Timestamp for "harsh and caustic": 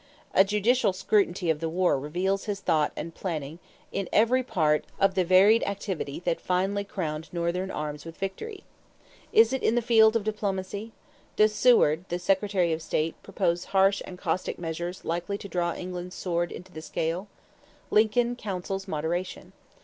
13.77-14.57